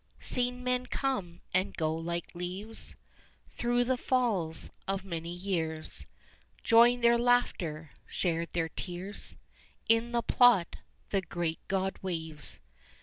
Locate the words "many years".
5.05-6.07